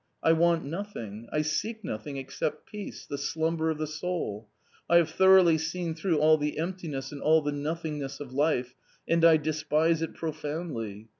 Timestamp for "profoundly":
10.15-11.09